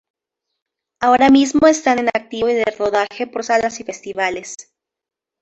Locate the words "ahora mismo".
0.99-1.67